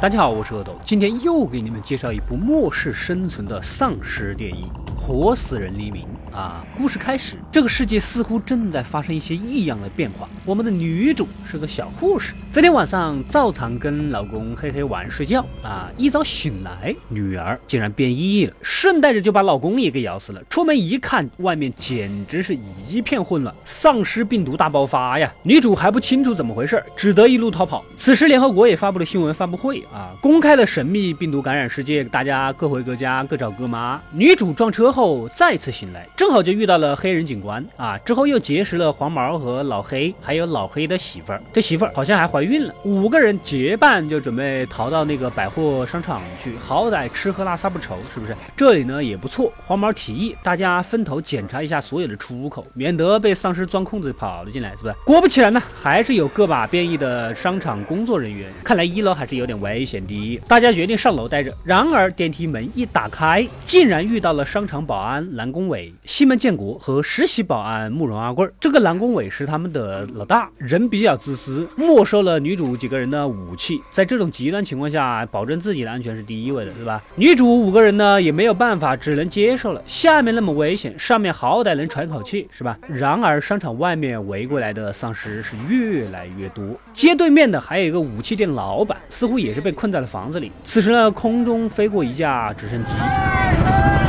[0.00, 4.68] 大家好，我是阿斗，今天又给你们介绍一部末世生存的丧尸电影。
[4.98, 6.64] 活死人黎明啊！
[6.76, 10.28] 故事开始，这个世界似乎正在发生一些异样的变化。
[10.44, 20.42] 我们的女主是个小护士，昨天晚上照常跟老公嘿嘿玩睡觉啊，一早醒来，女儿竟然变异了，顺带着就把老公也给咬死了。
[20.50, 22.58] 出门一看，外面简直是
[22.88, 25.32] 一片混乱，丧尸病毒大爆发呀！
[25.44, 27.84] 女主还不清楚怎么回事，只得一路逃跑。
[27.96, 34.00] 此时，联合国也发布了新闻发布会啊，公开了神秘病毒感染事件，大家各回各家，各找各妈。
[34.12, 34.87] 女主撞车。
[34.88, 37.98] 之后再次醒来，正好就遇到了黑人警官啊！
[37.98, 41.42] 之后又结识了黄毛和老黑，还有老黑的媳妇儿。
[41.52, 42.74] 这媳妇儿好像还怀孕了。
[42.84, 48.34] 五个人结伴就准备逃到那个百货商场去，好歹吃喝拉撒不愁，是不是？
[48.56, 49.52] 这里呢也不错。
[49.62, 54.94] 黄毛提议大家分头检查一下所有的出口，免得被丧尸钻空子跑了进来，是不是？
[55.04, 58.50] 果不其然呢，还是有个把变异的商场工作人员。
[58.64, 60.40] 看来一楼还是有点危险的。
[60.48, 61.54] 大家决定上楼待着。
[61.62, 64.77] 然而电梯门一打开，竟然遇到了商场。
[64.84, 73.80] 保安蓝公伟、西门建国和实习保安慕容阿贵这个蓝公伟是他们的老大，人比较自私，没收了女主几个人的武器。
[73.90, 77.02] 在这种极端情况下，保证自己的安全是第一位的，对吧？
[77.16, 79.82] 女主五个人呢也没有办法，只能接受了。
[79.86, 82.78] 下面那么危险，上面好歹能喘口气，是吧？
[82.86, 90.50] 然而商场外面围过来的丧尸是越来越多，街对面的还有一个武器店老板，似乎也是被困在了房子里。
[90.64, 94.07] 此时呢，空中飞过一架直升机。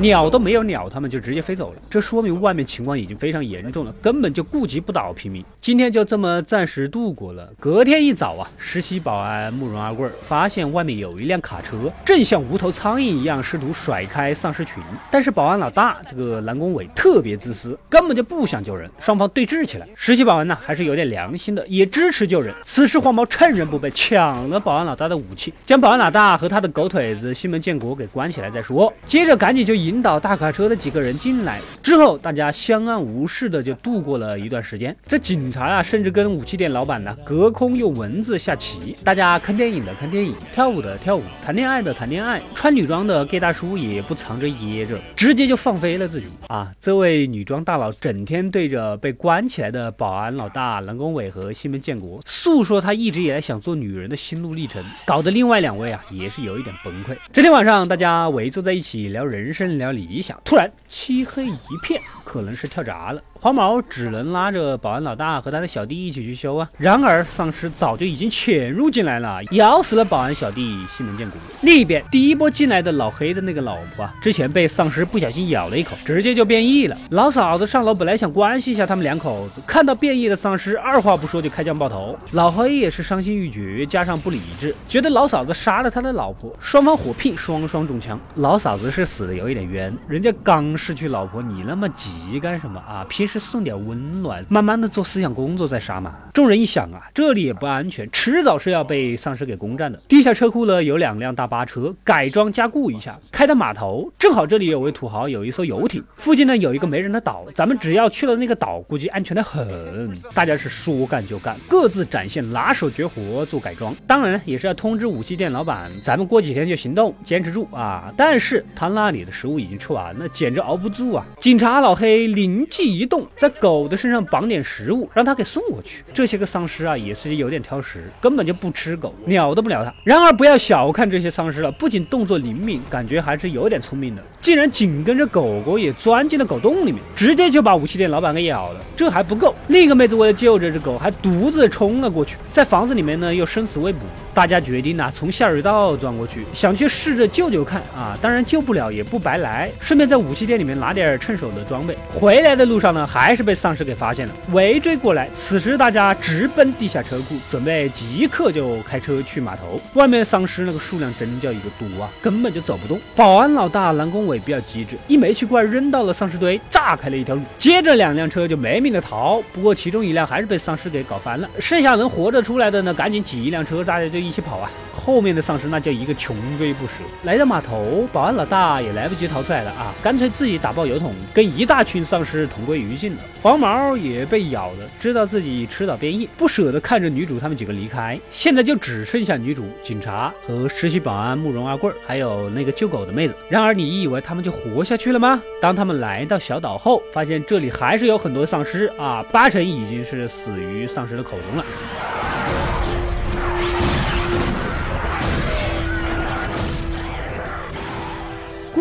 [0.00, 1.82] 鸟都没有鸟，他们就直接飞走了。
[1.90, 5.44] 这说明外面情况已经非常严重了，根本就顾及不到平民。
[5.60, 7.50] 今天就这么暂时度过了。
[7.58, 14.82] 隔天一早啊，实习保安慕容阿贵发现外面有一辆卡车，正像无头苍蝇一样试图甩开丧尸群。
[15.10, 18.90] 但是保安老大这个蓝公伟特别自私，根本就不想救人。
[18.98, 19.86] 双方对峙起来。
[19.94, 22.54] 实习保安呢还是有点良心的，也支持救人。
[22.62, 28.92] 此时黄毛趁人不备，抢了保安老大的武器，将保安老大和他的狗腿子西门建国给关起来再说。
[29.06, 30.04] 接着赶紧就以引。
[30.04, 34.94] 导大卡车的几个人进来之后，大家相安无事的就度过了一段时间。
[35.06, 38.94] 这警察啊，甚至跟武器店老板呢隔空用文字下棋。
[39.02, 46.70] 大家看电影的看电影，跳舞的跳舞，谈恋爱的谈恋爱，穿女装的 gay 大叔也不藏着掖着，直接就放飞了自己啊！
[46.78, 57.16] 这位女装大佬整天对着被关起来的保安老大蓝公伟和西门建国诉说他一直以来想做女人的心路历程，搞得另外两位啊也是有一点崩溃。
[57.32, 59.94] 这天晚上，大家围坐在一起聊人生聊。
[59.94, 63.22] 理想，突然漆黑一片，可能是跳闸了。
[63.34, 66.66] 黄毛只能拉着保安老大和他的小弟一起去修啊。
[66.78, 71.38] 然而丧尸早就已经潜入进来了，咬死了保安小弟西门建国。
[71.60, 76.96] 另一边，第一波进来的老黑的那个老婆啊，之前被丧尸不小心咬了一口，直接就变异了。
[77.10, 82.18] 老嫂子上楼本来想关心一下他们两口子，看到变异的丧尸，二话不说就开枪爆头。
[82.32, 88.18] 老黑也是伤心欲绝，加上不理智，觉得老嫂子杀了他的老婆，双方火拼，双双中枪。
[88.36, 93.06] 老嫂子是死的有一点冤，人家刚失去老婆，你那么急急干什么啊？
[93.08, 93.40] 平时。
[93.44, 96.14] 送点温暖，慢慢的做思想工作再杀嘛。
[96.32, 100.00] 众人一想啊，这里也不安全，迟早是要被丧尸给攻占的。
[100.08, 104.10] 地下车库呢有两辆大巴车，改装加固一下，开到码头。
[104.18, 110.16] 正好这里有位土豪有一艘游艇，附近呢有一个没人的岛，咱们只要去了那个岛，估计安全的很。
[110.32, 113.94] 大家是说干就干，各自展现拿手绝活做改装。
[114.06, 118.10] 当然也是要通知武器店老板，咱们过几天就行动，坚持住啊。
[118.16, 121.26] 但是他那里的食物已经吃完了，简直熬不住啊。
[121.40, 123.26] 警察老黑灵机一动。
[123.34, 126.04] 在狗的身上绑点食物，让它给送过去。
[126.12, 129.92] 这些个丧尸啊，也是有点挑食，根本就不吃狗，鸟都不鸟它。
[130.04, 134.22] 然而不要小看这些丧尸了，不仅动作灵敏，感觉还是有点聪明的。
[134.40, 138.80] 竟然紧跟着狗狗也钻进了狗洞里面，直接就把武器店老板给咬了。
[138.96, 144.00] 这还不够，另一个妹子为了救这只狗，还独自冲了过去，在房子里面呢又生死未卜。
[144.34, 148.18] 大家决定呢从下水道钻过去，想去试着救救看啊。
[148.20, 151.93] 当然救不了也不白来，顺便在武器店里面拿点趁手的装备。
[152.10, 153.34] 回来的路上呢还。
[153.34, 155.28] 是被丧尸给发现了，围追过来。
[155.34, 159.80] 此时大家直奔地下车库，准备即刻就开车去码头。
[159.94, 163.00] 外面丧尸那个数量真叫一个多啊，根本就走不动。
[163.16, 167.42] 保安老大蓝公伟比较机智，一煤气罐扔到了丧尸堆，炸开了一条路。
[167.58, 171.48] 接着两辆车就没命的逃，不过其中一辆还是被丧尸给搞翻了。
[171.58, 174.70] 剩下能活着出来的呢，赶紧挤一辆车，大家就一起跑啊！
[174.92, 176.92] 后面的丧尸那叫一个穷追不舍。
[177.24, 183.18] 来到码头，保安老大也来不及逃出来了啊，干脆自己打爆油桶，跟一大群丧尸同归于尽了。
[183.42, 188.18] 黄毛也被咬了，知道自己迟早变异，不舍得看着女主他们几个离开。
[188.30, 193.34] 现在就只剩下女主、警察和实习保安慕容阿贵，还有那个救狗的妹子。
[193.48, 195.42] 然而，你以为他们就活下去了吗？
[195.60, 201.64] 当他们来到小岛后，发现这里还是有很多丧尸啊，八成已经是死于丧尸的口中了。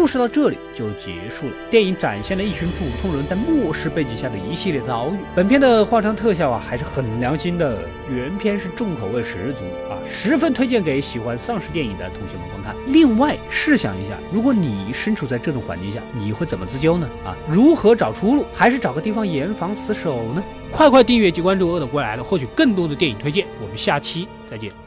[0.03, 1.53] 故事到这里就结束了。
[1.71, 5.17] 电影展现了一群普通人在末世背景下的一系列遭遇。
[5.33, 7.79] 本片的化妆特效啊还是很良心的，
[8.13, 9.59] 原片是重口味十足
[9.89, 12.75] 啊，十分推荐给喜欢丧尸电影的同学们观看。
[12.91, 17.07] 另外，试想一下，如果你身处在这种环境下，你会怎么自救呢？
[17.23, 18.43] 啊，如何找出路？
[18.53, 20.43] 还是找个地方严防死守呢？
[20.69, 23.47] 快快订阅及关注“恶的归来”了，获取更多的电影推荐。
[23.61, 24.82] 我们下期再见。